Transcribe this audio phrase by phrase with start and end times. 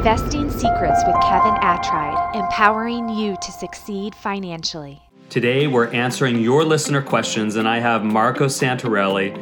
[0.00, 4.98] Investing Secrets with Kevin Attride, empowering you to succeed financially.
[5.28, 9.36] Today, we're answering your listener questions, and I have Marco Santarelli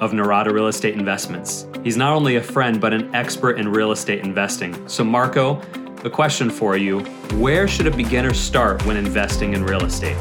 [0.00, 1.66] of Norada Real Estate Investments.
[1.82, 4.88] He's not only a friend, but an expert in real estate investing.
[4.88, 5.60] So, Marco,
[6.04, 7.00] the question for you
[7.40, 10.16] where should a beginner start when investing in real estate?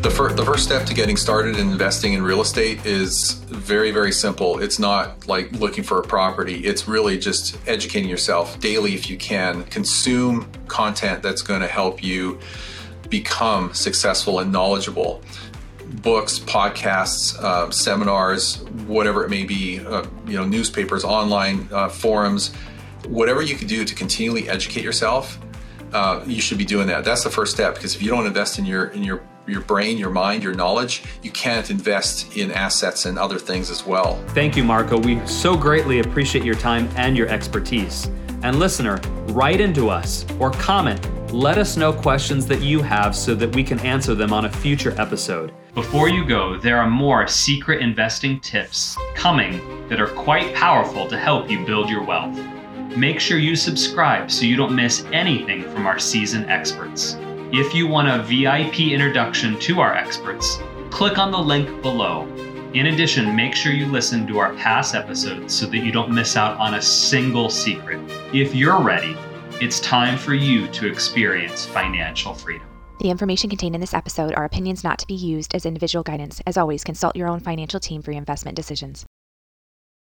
[0.00, 3.90] The, fir- the first step to getting started in investing in real estate is very,
[3.90, 4.60] very simple.
[4.60, 9.16] It's not like looking for a property, it's really just educating yourself daily if you
[9.16, 9.64] can.
[9.64, 12.38] Consume content that's going to help you
[13.10, 15.20] become successful and knowledgeable.
[16.02, 22.54] Books, podcasts, uh, seminars, whatever it may be, uh, you know, newspapers, online uh, forums,
[23.08, 25.40] whatever you can do to continually educate yourself,
[25.92, 27.04] uh, you should be doing that.
[27.04, 29.98] That's the first step because if you don't invest in your in your your brain,
[29.98, 34.22] your mind, your knowledge, you can't invest in assets and other things as well.
[34.28, 34.98] Thank you, Marco.
[34.98, 38.10] We so greatly appreciate your time and your expertise.
[38.42, 41.06] And listener, write into us or comment.
[41.32, 44.50] Let us know questions that you have so that we can answer them on a
[44.50, 45.52] future episode.
[45.74, 51.18] Before you go, there are more secret investing tips coming that are quite powerful to
[51.18, 52.38] help you build your wealth.
[52.96, 57.16] Make sure you subscribe so you don't miss anything from our seasoned experts.
[57.50, 60.58] If you want a VIP introduction to our experts,
[60.90, 62.26] click on the link below.
[62.74, 66.36] In addition, make sure you listen to our past episodes so that you don't miss
[66.36, 68.00] out on a single secret.
[68.34, 69.16] If you're ready,
[69.62, 72.68] it's time for you to experience financial freedom.
[73.00, 76.42] The information contained in this episode are opinions not to be used as individual guidance.
[76.46, 79.06] As always, consult your own financial team for your investment decisions.